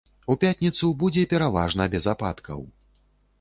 У 0.33 0.35
пятніцу 0.43 0.89
будзе 1.03 1.25
пераважна 1.33 1.87
без 1.97 2.09
ападкаў. 2.15 2.65